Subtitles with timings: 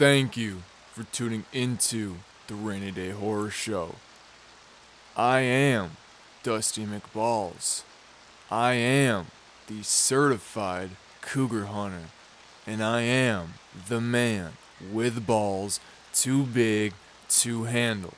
[0.00, 0.62] Thank you
[0.94, 2.16] for tuning into
[2.46, 3.96] the Rainy Day Horror Show.
[5.14, 5.98] I am
[6.42, 7.82] Dusty McBalls.
[8.50, 9.26] I am
[9.66, 12.04] the certified cougar hunter.
[12.66, 13.56] And I am
[13.90, 14.52] the man
[14.90, 15.80] with balls
[16.14, 16.94] too big
[17.40, 18.14] to handle.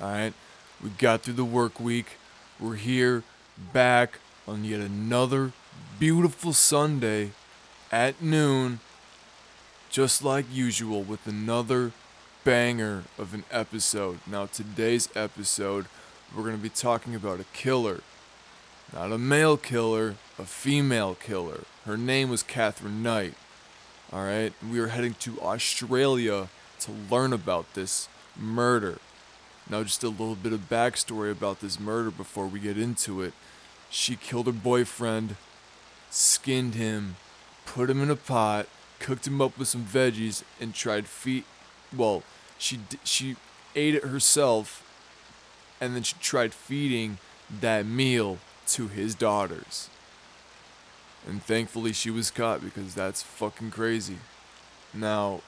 [0.00, 0.34] Alright?
[0.82, 2.16] We got through the work week.
[2.58, 3.22] We're here
[3.72, 5.52] back on yet another
[5.96, 7.30] beautiful Sunday
[7.92, 8.80] at noon,
[9.90, 11.90] just like usual, with another
[12.44, 14.20] banger of an episode.
[14.26, 15.86] Now, today's episode,
[16.34, 18.00] we're going to be talking about a killer.
[18.92, 21.62] Not a male killer, a female killer.
[21.84, 23.34] Her name was Catherine Knight.
[24.12, 24.52] Alright?
[24.68, 26.48] We are heading to Australia
[26.80, 28.98] to learn about this murder.
[29.68, 33.34] Now, just a little bit of backstory about this murder before we get into it.
[33.90, 35.36] She killed her boyfriend,
[36.10, 37.16] skinned him,
[37.66, 38.66] put him in a pot,
[39.00, 41.44] cooked him up with some veggies, and tried feed.
[41.96, 42.22] Well,
[42.58, 43.36] she she
[43.74, 44.86] ate it herself,
[45.80, 47.18] and then she tried feeding
[47.60, 49.88] that meal to his daughters.
[51.26, 54.18] And thankfully, she was caught because that's fucking crazy.
[54.94, 55.40] Now,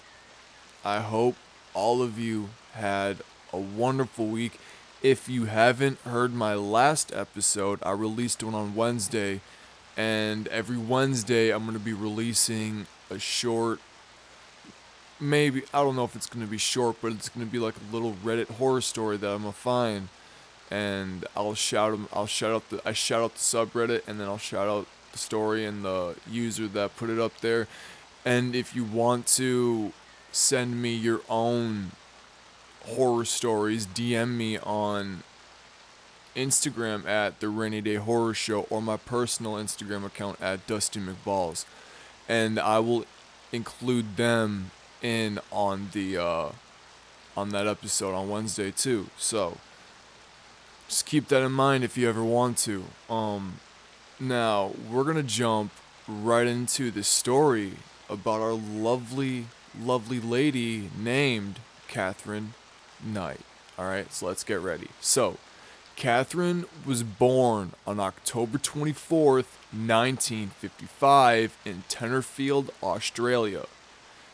[0.84, 1.37] I hope
[1.75, 3.19] all of you had
[3.53, 4.59] a wonderful week.
[5.03, 9.41] If you haven't heard my last episode, I released one on Wednesday,
[9.97, 13.81] and every Wednesday I'm going to be releasing a short
[15.21, 17.95] maybe I don't know if it's to be short, but it's to be like a
[17.95, 20.09] little Reddit horror story that I'm to find
[20.71, 24.27] and I'll shout them I'll shout out the I shout out the subreddit and then
[24.27, 27.69] I'll shout out the story and the user that put it up there.
[28.25, 29.93] And if you want to
[30.33, 31.93] send me your own
[32.87, 35.23] horror stories, DM me on
[36.35, 41.67] Instagram at the Rainy Day Horror Show or my personal Instagram account at Dusty McBalls,
[42.28, 43.05] and I will
[43.53, 44.70] include them
[45.03, 46.49] in on the uh,
[47.37, 49.09] on that episode on Wednesday too.
[49.16, 49.59] So
[50.88, 52.84] just keep that in mind if you ever want to.
[53.10, 53.60] Um,
[54.21, 55.72] now we're gonna jump
[56.06, 57.75] right into the story
[58.09, 59.47] about our lovely,
[59.78, 61.59] lovely lady named
[61.89, 62.54] Catherine
[63.04, 63.41] Knight.
[63.78, 64.89] All right, so let's get ready.
[65.00, 65.39] So.
[65.94, 73.66] Catherine was born on October 24th, 1955, in Tenterfield, Australia.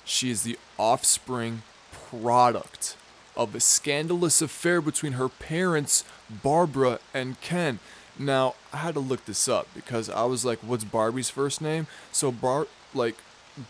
[0.04, 1.62] She is the offspring
[1.92, 2.96] product
[3.36, 7.78] of a scandalous affair between her parents, Barbara and Ken.
[8.18, 11.86] Now, I had to look this up because I was like, what's Barbie's first name?
[12.10, 13.14] So, Bar, like,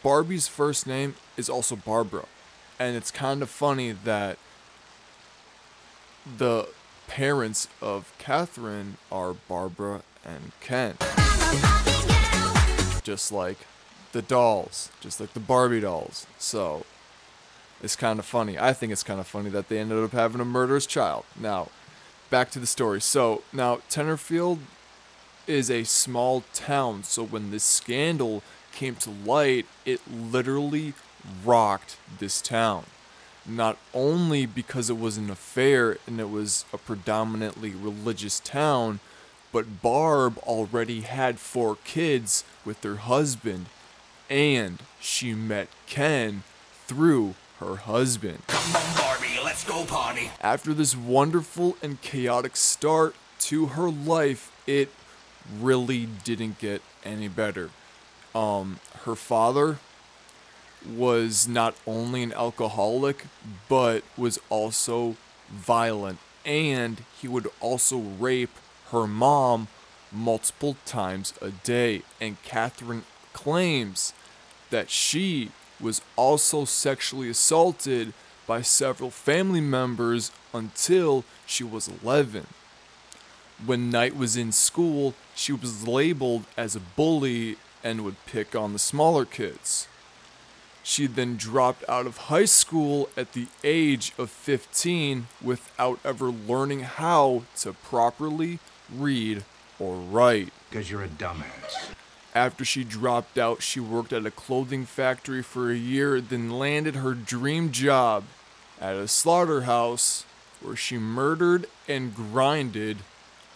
[0.02, 2.24] Barbie's first name is also Barbara.
[2.78, 4.38] And it's kind of funny that
[6.38, 6.68] the
[7.08, 10.96] parents of Catherine are Barbara and Ken.
[13.02, 13.58] Just like
[14.12, 16.26] the dolls, just like the Barbie dolls.
[16.38, 16.84] So
[17.82, 18.58] it's kind of funny.
[18.58, 21.24] I think it's kind of funny that they ended up having a murderous child.
[21.38, 21.68] Now,
[22.30, 23.00] back to the story.
[23.00, 24.58] So now Tenterfield
[25.46, 27.02] is a small town.
[27.04, 28.42] So when this scandal
[28.72, 30.94] came to light, it literally
[31.44, 32.84] rocked this town
[33.48, 39.00] not only because it was an affair and it was a predominantly religious town,
[39.52, 43.66] but Barb already had four kids with her husband,
[44.28, 46.42] and she met Ken
[46.86, 48.42] through her husband.
[48.46, 50.30] Come on, Barbie, let's go party.
[50.40, 54.90] After this wonderful and chaotic start to her life, it
[55.60, 57.70] really didn't get any better.
[58.34, 59.78] Um, her father
[60.86, 63.24] was not only an alcoholic,
[63.68, 65.16] but was also
[65.50, 66.18] violent.
[66.44, 68.50] And he would also rape
[68.90, 69.68] her mom
[70.10, 72.02] multiple times a day.
[72.20, 74.12] And Catherine claims
[74.70, 75.50] that she
[75.80, 78.12] was also sexually assaulted
[78.46, 82.46] by several family members until she was 11.
[83.64, 88.72] When Knight was in school, she was labeled as a bully and would pick on
[88.72, 89.88] the smaller kids.
[90.82, 96.80] She then dropped out of high school at the age of 15 without ever learning
[96.80, 98.58] how to properly
[98.94, 99.44] read
[99.78, 100.52] or write.
[100.70, 101.94] Because you're a dumbass.
[102.34, 106.96] After she dropped out, she worked at a clothing factory for a year, then landed
[106.96, 108.24] her dream job
[108.80, 110.24] at a slaughterhouse
[110.60, 112.98] where she murdered and grinded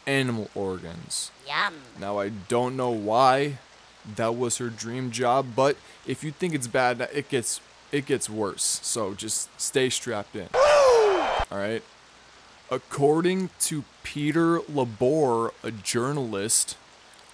[0.06, 1.30] animal organs.
[1.46, 1.74] Yum.
[2.00, 3.58] Now, I don't know why
[4.16, 5.76] that was her dream job, but
[6.06, 8.80] if you think it's bad, it gets it gets worse.
[8.82, 10.48] So just stay strapped in.
[10.54, 11.82] All right.
[12.72, 16.78] According to Peter Labor, a journalist,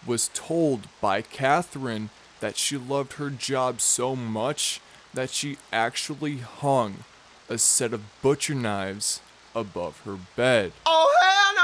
[0.05, 4.81] was told by Catherine that she loved her job so much
[5.15, 7.05] that she actually hung
[7.49, 9.21] a set of butcher knives
[9.55, 10.73] above her bed.
[10.85, 11.55] Oh, hell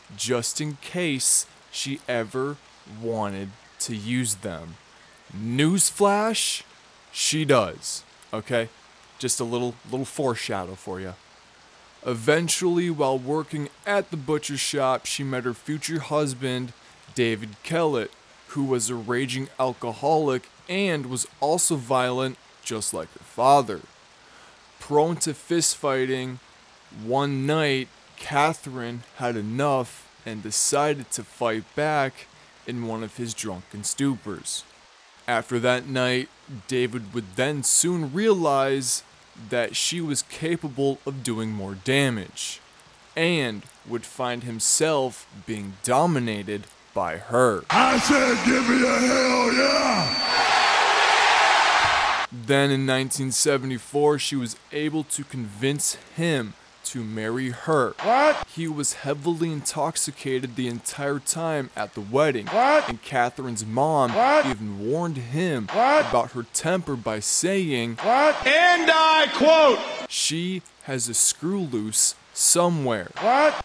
[0.00, 0.16] no!
[0.16, 2.56] just in case she ever
[2.98, 3.50] wanted
[3.80, 4.76] to use them.
[5.36, 6.62] Newsflash,
[7.12, 8.04] she does.
[8.32, 8.70] Okay?
[9.18, 11.12] Just a little little foreshadow for you.
[12.04, 16.72] Eventually, while working at the butcher shop, she met her future husband,
[17.14, 18.10] David Kellett,
[18.48, 23.80] who was a raging alcoholic and was also violent, just like her father.
[24.80, 26.38] Prone to fistfighting,
[27.04, 32.26] one night, Catherine had enough and decided to fight back
[32.66, 34.62] in one of his drunken stupors.
[35.26, 36.28] After that night,
[36.68, 39.02] David would then soon realize
[39.48, 42.60] that she was capable of doing more damage
[43.16, 47.64] and would find himself being dominated by her.
[47.70, 50.28] I said, give me a hell yeah!
[52.32, 57.94] Then in 1974, she was able to convince him to marry her.
[58.02, 58.46] What?
[58.54, 62.46] He was heavily intoxicated the entire time at the wedding.
[62.46, 62.88] What?
[62.88, 64.46] And Catherine's mom What?
[64.46, 66.08] even warned him What?
[66.08, 68.46] about her temper by saying, What?
[68.46, 73.10] And I quote, She has a screw loose somewhere.
[73.20, 73.64] What?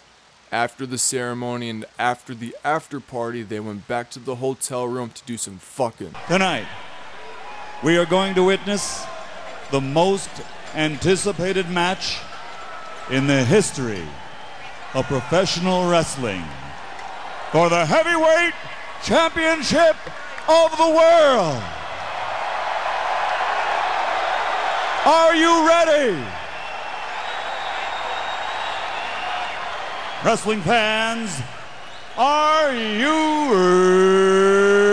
[0.51, 5.09] After the ceremony and after the after party, they went back to the hotel room
[5.09, 6.15] to do some fucking.
[6.27, 6.67] Tonight,
[7.83, 9.05] we are going to witness
[9.71, 10.29] the most
[10.73, 12.19] anticipated match
[13.09, 14.04] in the history
[14.94, 16.44] of professional wrestling
[17.51, 18.54] for the heavyweight
[19.04, 19.95] championship
[20.50, 21.63] of the world.
[25.06, 26.21] Are you ready?
[30.25, 31.42] Wrestling fans,
[32.18, 34.87] are you ready?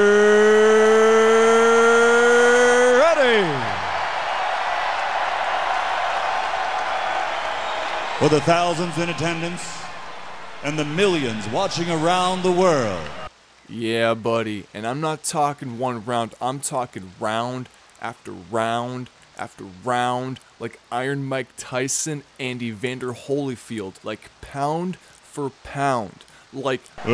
[8.18, 9.82] For the thousands in attendance
[10.62, 13.04] and the millions watching around the world,
[13.68, 14.66] Yeah, buddy.
[14.72, 17.68] And I'm not talking one round, I'm talking round
[18.00, 26.24] after round after round, like Iron Mike Tyson Andy Vander Holyfield, like pound for pound.
[26.52, 27.10] Like, uh,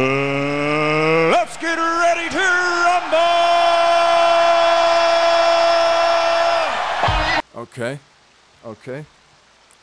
[1.30, 2.38] let's get ready to
[7.54, 7.62] rumble!
[7.62, 7.98] okay,
[8.66, 9.06] okay.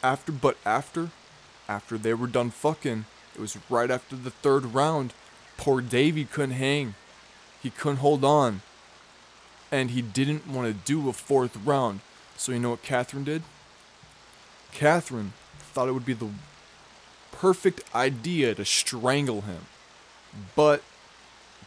[0.04, 1.10] After, but after,
[1.68, 3.06] after they were done fucking,
[3.36, 5.14] it was right after the third round.
[5.58, 6.96] Poor Davey couldn't hang.
[7.62, 8.62] He couldn't hold on.
[9.72, 12.02] And he didn't want to do a fourth round.
[12.38, 13.42] So you know what Catherine did?
[14.72, 16.30] Catherine thought it would be the
[17.32, 19.66] perfect idea to strangle him.
[20.56, 20.84] But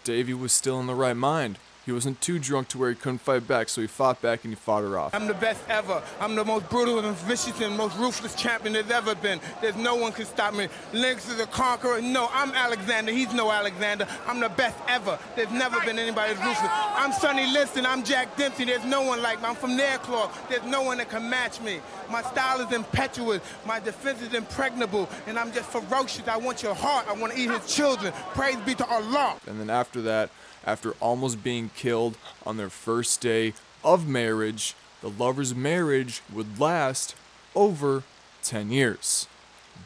[0.05, 1.59] Davy was still in the right mind.
[1.91, 4.53] He wasn't too drunk to where he couldn't fight back, so he fought back and
[4.53, 5.13] he fought her off.
[5.13, 6.01] I'm the best ever.
[6.21, 9.41] I'm the most brutal and vicious and most ruthless champion there's ever been.
[9.61, 10.69] There's no one can stop me.
[10.93, 12.01] Lynx is a conqueror.
[12.01, 13.11] No, I'm Alexander.
[13.11, 14.07] He's no Alexander.
[14.29, 15.19] I'm the best ever.
[15.35, 16.71] There's never been anybody as ruthless.
[16.71, 17.85] I'm Sonny Liston.
[17.85, 18.67] I'm Jack Dempsey.
[18.67, 19.49] There's no one like me.
[19.49, 20.31] I'm from Nairclaw.
[20.49, 21.81] There's no one that can match me.
[22.09, 23.41] My style is impetuous.
[23.67, 25.09] My defense is impregnable.
[25.27, 26.29] And I'm just ferocious.
[26.29, 27.07] I want your heart.
[27.09, 28.13] I want to eat his children.
[28.33, 29.35] Praise be to Allah.
[29.49, 30.31] And then after that,
[30.65, 37.15] after almost being killed on their first day of marriage, the lovers' marriage would last
[37.55, 38.03] over
[38.43, 39.27] 10 years.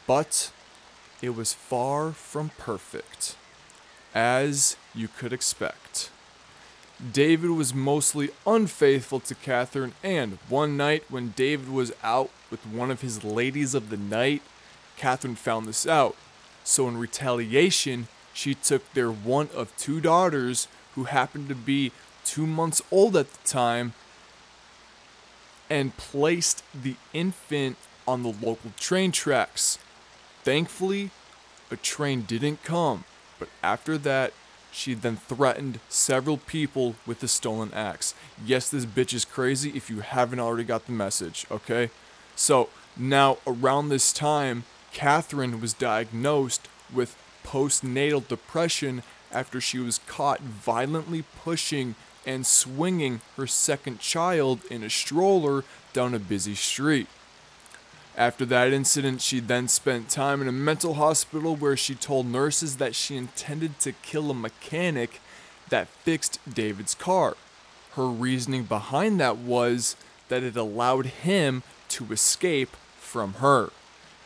[0.07, 0.51] But
[1.23, 3.37] it was far from perfect,
[4.15, 6.11] as you could expect.
[7.13, 12.91] David was mostly unfaithful to Catherine, and one night when David was out with one
[12.91, 14.43] of his ladies of the night,
[14.97, 16.17] Catherine found this out.
[16.63, 21.93] So, in retaliation, she took their one of two daughters, who happened to be
[22.25, 23.95] two months old at the time,
[25.71, 27.77] and placed the infant
[28.07, 29.79] on the local train tracks.
[30.43, 31.11] Thankfully,
[31.71, 33.05] a train didn't come,
[33.39, 34.35] but after that,
[34.71, 38.15] she then threatened several people with a stolen axe.
[38.45, 41.91] Yes, this bitch is crazy if you haven't already got the message, okay?
[42.35, 50.41] So, now around this time, Catherine was diagnosed with postnatal depression after she was caught
[50.41, 51.95] violently pushing
[52.27, 57.07] and swinging her second child in a stroller down a busy street.
[58.17, 62.77] After that incident, she then spent time in a mental hospital where she told nurses
[62.77, 65.21] that she intended to kill a mechanic
[65.69, 67.37] that fixed David's car.
[67.97, 69.97] Her reasoning behind that was
[70.29, 73.71] that it allowed him to escape from her.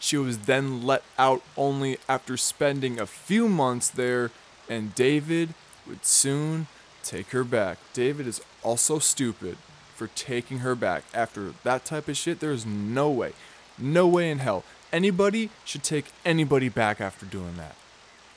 [0.00, 4.31] She was then let out only after spending a few months there,
[4.69, 5.55] and David
[5.87, 6.67] would soon
[7.02, 7.78] take her back.
[7.93, 9.57] David is also stupid.
[9.95, 11.02] for taking her back.
[11.12, 13.33] After that type of shit, there's no way,
[13.76, 14.62] no way in hell
[14.93, 17.75] anybody should take anybody back after doing that.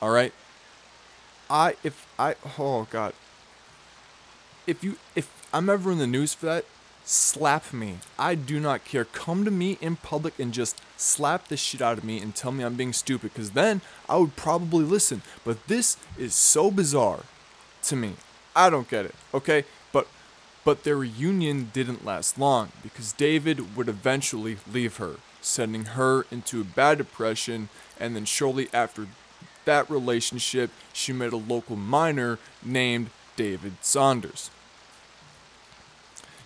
[0.02, 0.34] All right?
[1.50, 3.14] I if I oh god.
[4.66, 6.66] If you if I'm ever in the news for that,
[7.12, 7.98] slap me.
[8.18, 9.06] I do not care.
[9.06, 12.52] Come to me in public and just slap the shit out of me and tell
[12.52, 15.22] me I'm being stupid cuz then I would probably listen.
[15.44, 17.24] But this is so bizarre
[17.84, 18.14] to me.
[18.56, 19.16] I don't get it.
[19.34, 19.66] Okay?
[19.92, 20.08] But
[20.64, 26.62] but their reunion didn't last long because David would eventually leave her, sending her into
[26.62, 29.08] a bad depression and then shortly after
[29.66, 34.50] that relationship, she met a local miner named David Saunders.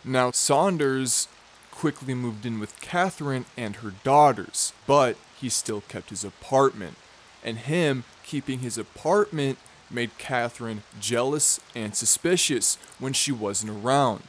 [0.08, 1.28] Now, Saunders
[1.72, 6.96] quickly moved in with Catherine and her daughters, but he still kept his apartment.
[7.44, 9.58] And him keeping his apartment
[9.90, 14.24] made Catherine jealous and suspicious when she wasn't around.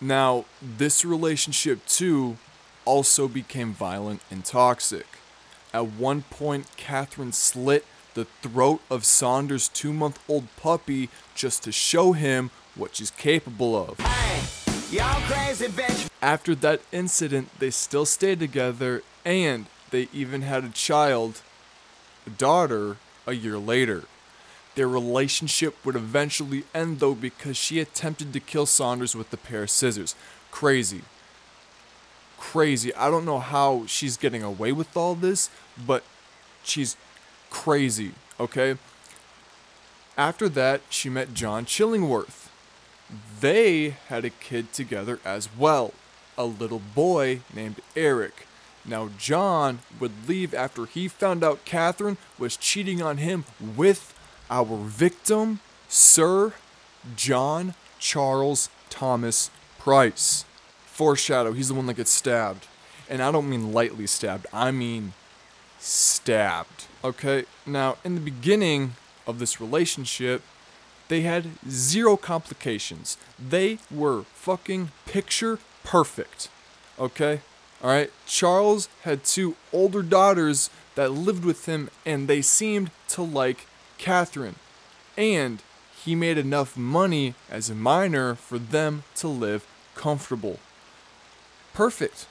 [0.00, 2.38] Now, this relationship too
[2.86, 5.06] also became violent and toxic.
[5.74, 11.72] At one point, Catherine slit the throat of Saunders' two month old puppy just to
[11.72, 14.61] show him what she's capable of.
[16.20, 21.40] After that incident, they still stayed together and they even had a child,
[22.26, 24.04] a daughter, a year later.
[24.74, 29.62] Their relationship would eventually end though because she attempted to kill Saunders with a pair
[29.62, 30.14] of scissors.
[30.50, 31.02] Crazy.
[32.38, 32.94] Crazy.
[32.94, 35.48] I don't know how she's getting away with all this,
[35.86, 36.02] but
[36.62, 36.96] she's
[37.48, 38.76] crazy, okay?
[40.18, 42.41] After that, she met John Chillingworth.
[43.40, 45.92] They had a kid together as well,
[46.38, 48.46] a little boy named Eric.
[48.84, 53.44] Now, John would leave after he found out Catherine was cheating on him
[53.76, 54.14] with
[54.50, 56.52] our victim, Sir
[57.16, 60.44] John Charles Thomas Price.
[60.86, 62.66] Foreshadow, he's the one that gets stabbed.
[63.08, 65.12] And I don't mean lightly stabbed, I mean
[65.78, 66.86] stabbed.
[67.04, 68.94] Okay, now in the beginning
[69.26, 70.42] of this relationship,
[71.08, 73.16] they had zero complications.
[73.38, 76.48] They were fucking picture perfect.
[76.98, 77.40] Okay?
[77.82, 78.10] Alright?
[78.26, 83.66] Charles had two older daughters that lived with him, and they seemed to like
[83.98, 84.56] Catherine.
[85.16, 85.62] And
[86.04, 90.58] he made enough money as a miner for them to live comfortable.
[91.74, 92.26] Perfect.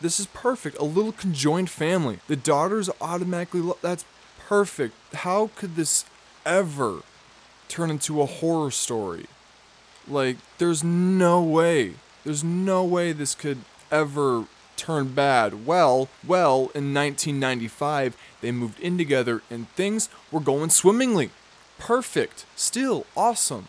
[0.00, 0.78] This is perfect.
[0.78, 2.18] A little conjoined family.
[2.26, 4.04] The daughters automatically lo- that's
[4.38, 4.94] perfect.
[5.14, 6.04] How could this
[6.44, 7.02] ever
[7.74, 9.26] turn into a horror story?
[10.06, 11.94] Like there's no way.
[12.24, 13.58] There's no way this could
[13.90, 14.44] ever
[14.76, 15.66] turn bad.
[15.66, 21.30] Well, well, in 1995, they moved in together and things were going swimmingly.
[21.78, 22.46] Perfect.
[22.54, 23.66] Still awesome.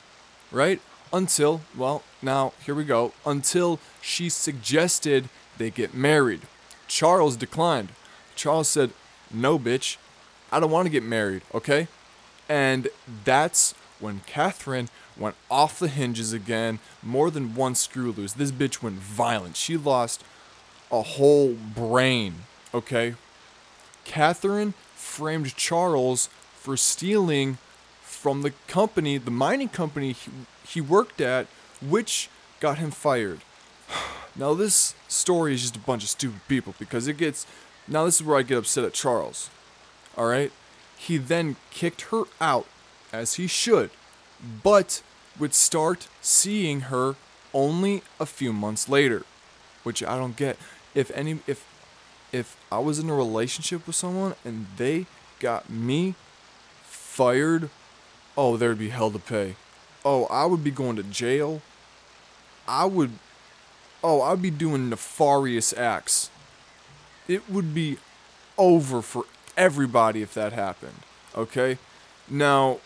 [0.51, 0.81] Right?
[1.11, 3.13] Until, well, now here we go.
[3.25, 6.41] Until she suggested they get married.
[6.87, 7.89] Charles declined.
[8.35, 8.91] Charles said,
[9.33, 9.97] No, bitch,
[10.51, 11.87] I don't want to get married, okay?
[12.47, 12.89] And
[13.23, 18.33] that's when Catherine went off the hinges again, more than one screw loose.
[18.33, 19.55] This bitch went violent.
[19.55, 20.23] She lost
[20.91, 22.35] a whole brain,
[22.73, 23.15] okay?
[24.03, 27.57] Catherine framed Charles for stealing
[28.01, 30.31] from the company, the mining company he,
[30.67, 31.47] he worked at,
[31.81, 33.41] which got him fired.
[34.37, 37.47] Now, this story is just a bunch of stupid people because it gets.
[37.87, 39.49] Now, this is where I get upset at Charles.
[40.17, 40.51] Alright?
[40.97, 42.65] He then kicked her out,
[43.15, 43.89] as he should,
[44.63, 45.01] but
[45.39, 47.15] would start seeing her
[47.53, 49.23] only a few months later.
[49.83, 50.57] Which I don't get.
[50.93, 51.39] If any.
[51.47, 51.65] If.
[52.31, 55.05] If I was in a relationship with someone and they
[55.39, 56.15] got me
[56.83, 57.69] fired,
[58.35, 59.55] oh, there'd be hell to pay.
[60.03, 61.61] Oh, I would be going to jail.
[62.67, 63.11] I would
[64.05, 66.29] oh, I'd be doing nefarious acts.
[67.27, 67.97] It would be
[68.55, 69.25] over for
[69.57, 70.99] everybody if that happened.
[71.35, 71.79] Okay?
[72.29, 72.79] Now,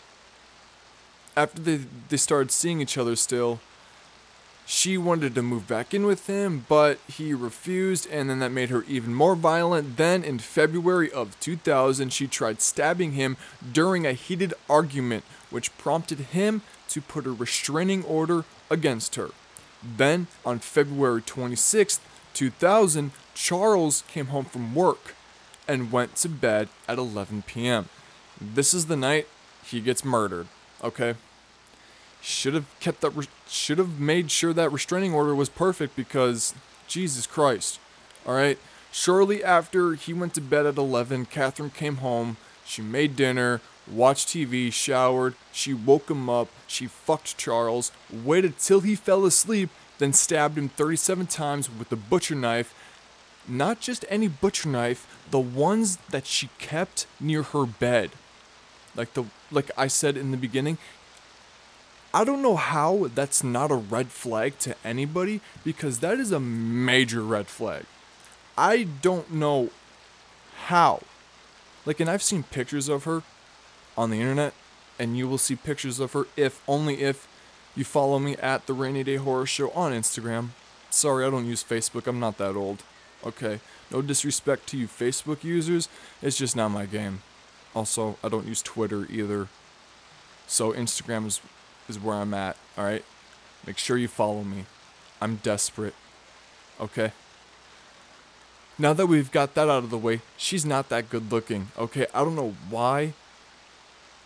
[1.40, 1.80] after they,
[2.10, 3.60] they started seeing each other still,
[4.66, 8.68] she wanted to move back in with him, but he refused, and then that made
[8.68, 9.96] her even more violent.
[9.96, 13.36] Then, in February of 2000, she tried stabbing him
[13.72, 19.30] during a heated argument, which prompted him to put a restraining order against her.
[19.82, 22.00] Then, on February 26,
[22.34, 25.14] 2000, Charles came home from work
[25.66, 27.88] and went to bed at 11 p.m.
[28.38, 29.26] This is the night
[29.64, 30.46] he gets murdered,
[30.84, 31.14] okay?
[32.22, 36.54] Should have kept that, re- should have made sure that restraining order was perfect because,
[36.86, 37.78] Jesus Christ.
[38.26, 38.58] Alright?
[38.92, 42.36] Shortly after he went to bed at 11, Catherine came home.
[42.64, 43.60] She made dinner,
[43.90, 45.34] watched TV, showered.
[45.52, 46.48] She woke him up.
[46.66, 51.96] She fucked Charles, waited till he fell asleep, then stabbed him 37 times with a
[51.96, 52.74] butcher knife.
[53.48, 58.10] Not just any butcher knife, the ones that she kept near her bed.
[58.96, 60.78] Like the like I said in the beginning,
[62.12, 66.40] I don't know how that's not a red flag to anybody because that is a
[66.40, 67.84] major red flag.
[68.58, 69.70] I don't know
[70.66, 71.02] how.
[71.86, 73.22] Like, and I've seen pictures of her
[73.96, 74.54] on the internet,
[74.98, 77.28] and you will see pictures of her if only if
[77.76, 80.48] you follow me at the Rainy Day Horror Show on Instagram.
[80.90, 82.08] Sorry, I don't use Facebook.
[82.08, 82.82] I'm not that old.
[83.24, 85.88] Okay, no disrespect to you Facebook users.
[86.20, 87.22] It's just not my game.
[87.74, 89.48] Also, I don't use Twitter either.
[90.46, 91.40] So Instagram is
[91.90, 93.04] is where I'm at, all right?
[93.66, 94.64] Make sure you follow me.
[95.20, 95.94] I'm desperate.
[96.80, 97.12] Okay?
[98.78, 101.68] Now that we've got that out of the way, she's not that good looking.
[101.78, 103.12] Okay, I don't know why.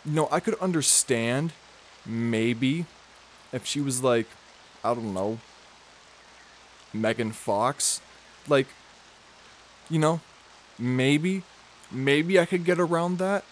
[0.05, 1.53] No, I could understand
[2.07, 2.87] maybe
[3.53, 4.29] if she was like,
[4.85, 5.39] I don't know,
[6.93, 8.01] Megan Fox.
[8.47, 8.69] Like,
[9.91, 10.21] you know,
[10.79, 11.43] maybe,
[11.91, 13.43] maybe I could get around that.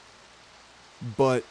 [1.16, 1.42] But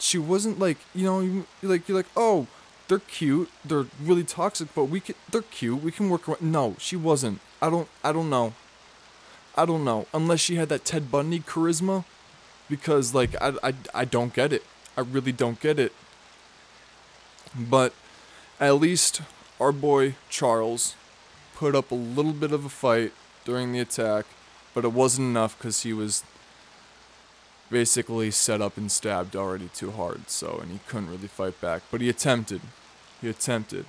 [0.00, 2.46] she wasn't like you know you, like you're like oh
[2.88, 3.48] they're cute.
[3.64, 5.82] They're really toxic but we can they're cute.
[5.82, 7.40] We can work around no she wasn't.
[7.62, 8.54] I don't i don't know.
[9.56, 10.06] I don't know.
[10.12, 12.04] Unless she had that ted bundy charisma
[12.68, 14.64] because like i i, I don't get it.
[14.96, 15.92] I really don't get it.
[17.56, 17.92] But
[18.60, 19.22] at least
[19.60, 20.94] our boy charles
[21.54, 23.12] put up a little bit of a fight
[23.44, 24.26] during the attack
[24.74, 26.24] but it wasn't enough because he was
[27.70, 31.82] basically set up and stabbed already too hard, so, and he couldn't really fight back.
[31.90, 32.60] But he attempted.
[33.20, 33.86] He attempted.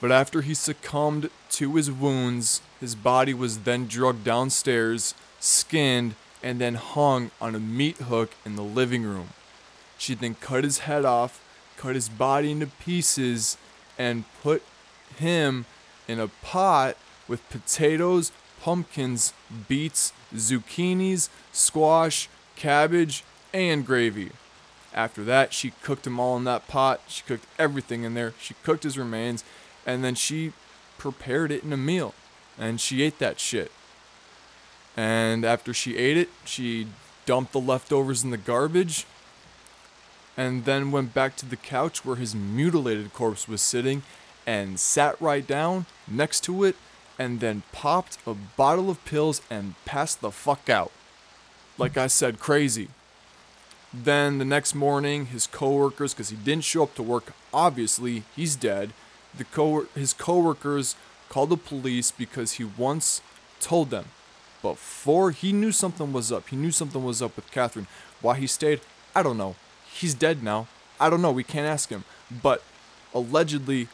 [0.00, 6.60] But after he succumbed to his wounds, his body was then drugged downstairs, skinned, and
[6.60, 9.30] then hung on a meat hook in the living room.
[9.96, 11.40] She then cut his head off,
[11.76, 13.56] cut his body into pieces,
[13.98, 14.62] and put
[15.16, 15.64] him
[16.08, 16.96] in a pot
[17.28, 19.32] with potatoes, pumpkins,
[19.68, 24.30] beets, zucchinis, squash, cabbage, and gravy.
[24.92, 27.00] After that, she cooked them all in that pot.
[27.08, 28.34] She cooked everything in there.
[28.38, 29.44] She cooked his remains,
[29.86, 30.52] and then she
[30.98, 32.14] prepared it in a meal.
[32.58, 33.72] And she ate that shit.
[34.96, 36.86] And after she ate it, she
[37.26, 39.06] dumped the leftovers in the garbage,
[40.36, 44.02] and then went back to the couch where his mutilated corpse was sitting
[44.46, 46.76] and sat right down next to it
[47.18, 50.90] and then popped a bottle of pills and passed the fuck out
[51.78, 52.88] like I said, crazy.
[53.92, 58.56] Then the next morning, his coworkers, because he didn't show up to work, obviously he's
[58.56, 58.92] dead.
[59.36, 60.96] The co his coworkers
[61.28, 63.20] called the police because he once
[63.60, 64.06] told them
[64.62, 66.48] before he knew something was up.
[66.48, 67.86] He knew something was up with Catherine.
[68.20, 68.80] Why he stayed,
[69.14, 69.56] I don't know.
[69.92, 70.68] He's dead now.
[70.98, 71.32] I don't know.
[71.32, 72.04] We can't ask him.
[72.30, 72.62] But
[73.12, 73.88] allegedly,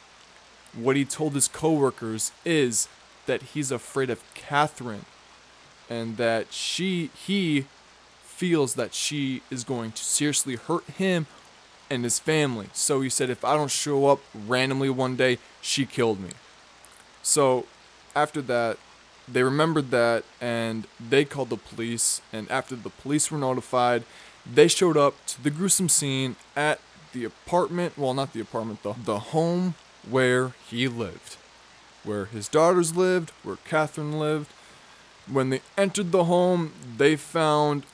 [0.75, 2.89] what he told his coworkers is
[3.27, 5.05] that he's afraid of Catherine
[5.91, 7.67] and that she he
[8.23, 11.27] feels that she is going to seriously hurt him
[11.91, 12.69] and his family.
[12.73, 16.31] So he said if I don't show up randomly one day, she killed me.
[17.23, 17.67] So
[18.17, 18.79] after that,
[19.29, 24.05] they remembered that and they called the police and after the police were notified,
[24.51, 26.81] they showed up to the gruesome scene at
[27.13, 29.75] the apartment, well not the apartment, the, the home
[30.09, 31.37] where he lived.
[32.05, 34.51] Where his daughters lived, where Catherine lived,
[35.31, 37.85] when they entered the home, they found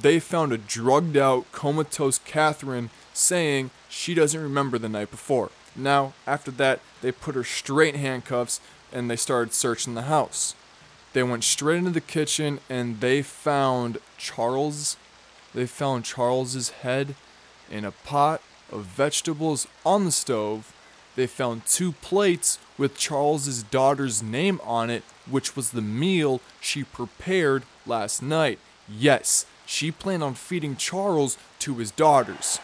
[0.00, 5.50] they found a drugged out, comatose Catherine saying she doesn't remember the night before.
[5.74, 8.60] Now, after that, they put her straight in handcuffs
[8.92, 10.54] and they started searching the house.
[11.14, 14.96] They went straight into the kitchen and they found Charles.
[15.52, 17.16] They found Charles's head
[17.70, 20.72] in a pot of vegetables on the stove.
[21.16, 26.84] They found two plates with Charles's daughter's name on it which was the meal she
[26.84, 28.58] prepared last night.
[28.88, 32.58] Yes, she planned on feeding Charles to his daughters.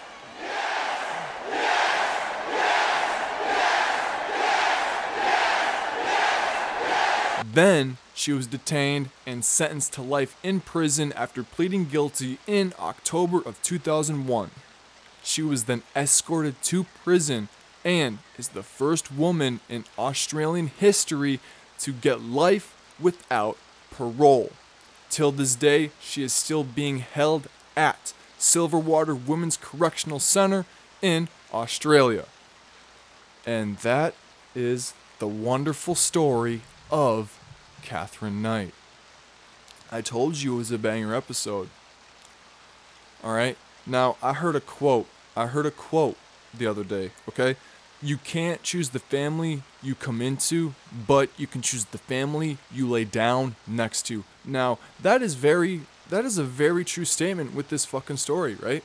[7.53, 13.39] Then she was detained and sentenced to life in prison after pleading guilty in October
[13.39, 14.51] of 2001.
[15.23, 17.49] She was then escorted to prison
[17.85, 21.41] and is the first woman in Australian history
[21.79, 23.57] to get life without
[23.91, 24.53] parole.
[25.11, 30.65] Till this day, she is still being held at Silverwater Women's Correctional Center
[31.01, 32.27] in Australia.
[33.47, 34.15] And that
[34.55, 36.61] is the wonderful story
[36.91, 37.39] of
[37.83, 38.75] Catherine Knight.
[39.91, 41.71] I told you it was a banger episode.
[43.25, 43.57] Alright?
[43.87, 45.07] Now, I heard a quote.
[45.35, 46.17] I heard a quote
[46.53, 47.57] the other day, okay?
[48.01, 50.75] You can't choose the family you come into,
[51.07, 54.25] but you can choose the family you lay down next to.
[54.45, 58.85] Now, that is very that is a very true statement with this fucking story, right?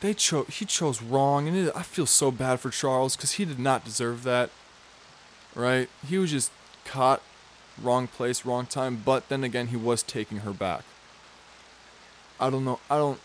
[0.00, 3.44] They chose he chose wrong and it, I feel so bad for Charles cuz he
[3.44, 4.50] did not deserve that.
[5.54, 5.88] Right?
[6.06, 6.50] He was just
[6.84, 7.22] caught
[7.82, 10.84] wrong place, wrong time, but then again he was taking her back.
[12.38, 12.78] I don't know.
[12.88, 13.20] I don't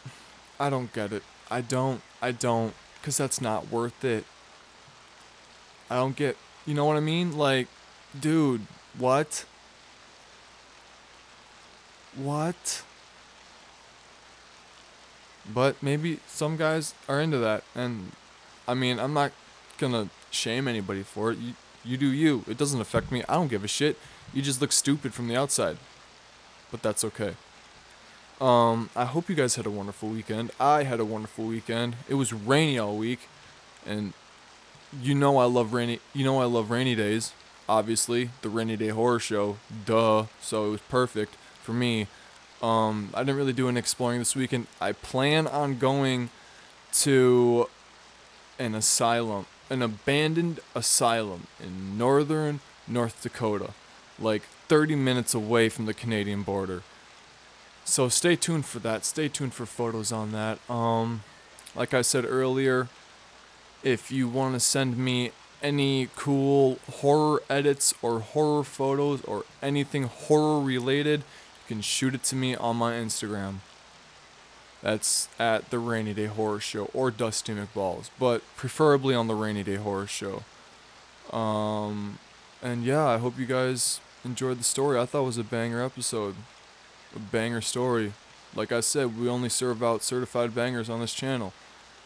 [0.62, 1.24] I don't get it.
[1.50, 2.02] I don't.
[2.22, 4.26] I don't cuz that's not worth it.
[5.90, 7.38] I don't get, you know what I mean?
[7.38, 7.68] Like,
[8.18, 8.66] dude,
[8.98, 9.46] what?
[12.16, 12.84] What?
[15.54, 18.12] But maybe some guys are into that and
[18.68, 19.32] I mean, I'm not
[19.80, 21.40] to shame anybody for it.
[21.40, 22.44] You you do you.
[22.48, 23.24] It doesn't affect me.
[23.28, 23.98] I don't give a shit.
[24.34, 25.78] You just look stupid from the outside.
[26.70, 27.36] But that's okay.
[28.42, 30.50] Um, I hope you guys had a wonderful weekend.
[30.60, 31.96] I had a wonderful weekend.
[32.10, 33.30] It was rainy all week,
[33.86, 34.14] and
[35.00, 36.00] you know I love rainy.
[36.14, 37.34] You know I love rainy days.
[37.70, 39.58] Obviously, the rainy day horror show.
[39.86, 40.26] Duh.
[40.42, 42.08] So it was perfect for me.
[42.64, 44.66] Um, I didn't really do any exploring this weekend.
[44.80, 46.32] I plan on going
[46.94, 47.70] to
[48.58, 53.72] an asylum, an abandoned asylum in northern North Dakota,
[54.20, 56.82] like 30 minutes away from the Canadian border.
[57.92, 59.04] So stay tuned for that.
[59.04, 60.60] Stay tuned for photos on that.
[60.70, 61.24] Um,
[61.76, 62.88] like I said earlier,
[63.84, 70.04] if you want to send me any cool horror edits or horror photos or anything
[70.04, 73.56] horror related, you can shoot it to me on my Instagram.
[74.82, 79.64] That's at the Rainy Day Horror Show or Dusty McBalls, but preferably on the Rainy
[79.64, 80.44] Day Horror Show.
[81.36, 82.20] Um,
[82.62, 84.98] and yeah, I hope you guys enjoyed the story.
[84.98, 86.36] I thought it was a banger episode,
[87.16, 88.14] a banger story.
[88.56, 91.54] Like I said, we only serve out certified bangers on this channel,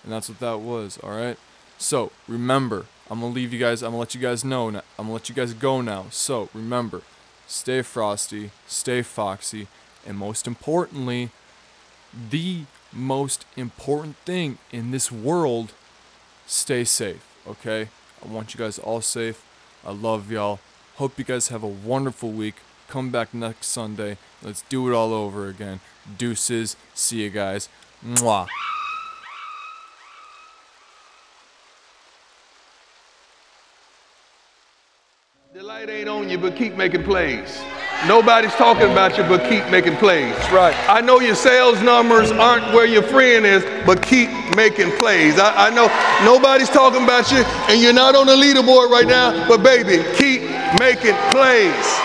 [0.04, 1.00] and that's what that was.
[1.04, 1.38] All right.
[1.78, 3.82] So remember, I'm gonna leave you guys.
[3.82, 4.70] I'm gonna let you guys know.
[4.70, 4.84] Now.
[4.98, 6.06] I'm gonna let you guys go now.
[6.12, 7.02] So remember,
[7.48, 9.68] stay frosty, stay foxy,
[10.06, 11.32] and most importantly,
[12.30, 15.74] the most important thing in this world,
[16.46, 17.26] stay safe.
[17.48, 17.90] Okay.
[18.24, 19.44] I want you guys all safe.
[19.86, 20.60] I love y'all.
[20.96, 22.56] Hope you guys have a wonderful week.
[22.88, 24.18] Come back next Sunday.
[24.44, 25.80] Let's do it all over again.
[26.18, 26.76] Deuces.
[26.94, 27.68] See you guys.
[28.06, 28.48] Mwah.
[35.54, 37.64] The light ain't on you, but keep making plays.
[38.08, 40.36] Nobody's talking about you, but keep making plays.
[40.52, 40.76] right.
[40.88, 45.40] I know your sales numbers aren't where your friend is, but keep making plays.
[45.40, 45.88] I, I know
[46.24, 47.38] nobody's talking about you,
[47.70, 50.42] and you're not on the leaderboard right now, but baby, keep
[50.78, 52.05] making plays.